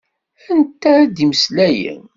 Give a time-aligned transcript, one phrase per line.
[0.51, 2.03] Anta i d-imeslayen?